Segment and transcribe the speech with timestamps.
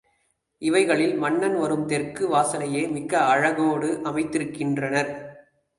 [0.61, 5.11] இவைகளில் மன்னன் வரும் தெற்கு வாசலையே மிக்க அழகோடு அமைத்திருக்கின்றனர்.